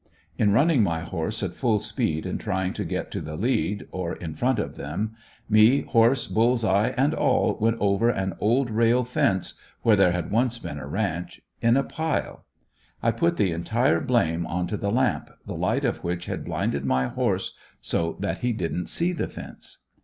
[0.35, 4.15] In running my horse at full speed in trying to get to the lead, or
[4.15, 5.15] in front of them,
[5.47, 9.53] me, horse, bulls eye and all went over an old rail fence
[9.83, 12.47] where there had once been a ranch in a pile.
[13.03, 17.05] I put the entire blame onto the lamp, the light of which had blinded my
[17.05, 19.83] horse so that he didn't see the fence.